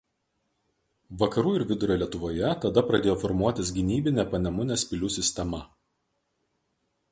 [1.23, 5.63] Vakarų ir Vidurio Lietuvoje tada pradėjo formuotis gynybinė panemunės pilių sistema.